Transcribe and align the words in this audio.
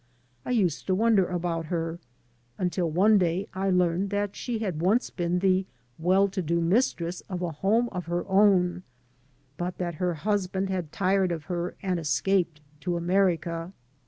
I 0.45 0.49
used 0.49 0.87
to 0.87 0.95
wonder 0.95 1.27
about 1.27 1.67
her, 1.67 1.99
until 2.57 2.89
one 2.89 3.19
day 3.19 3.47
I 3.53 3.69
learned 3.69 4.09
that 4.09 4.35
she 4.35 4.57
had 4.57 4.81
once 4.81 5.11
been 5.11 5.37
the 5.37 5.67
well 5.99 6.27
to 6.29 6.41
do 6.41 6.59
mistress 6.59 7.21
of 7.29 7.43
a 7.43 7.51
home 7.51 7.87
of 7.91 8.07
her 8.07 8.25
own, 8.27 8.81
but 9.57 9.77
that 9.77 9.93
her 10.01 10.15
husband 10.15 10.71
had 10.71 10.91
tired 10.91 11.31
of 11.31 11.43
her 11.45 11.75
and 11.83 11.99
escaped 11.99 12.61
to 12.79 12.97
America. 12.97 13.73